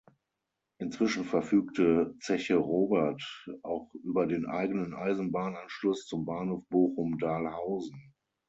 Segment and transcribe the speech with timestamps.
[0.79, 3.21] Inzwischen verfügte "Zeche Robert"
[3.61, 8.11] auch über den eigenen Eisenbahn–Anschluss zum Bahnhof Bochum–Dahlhausen.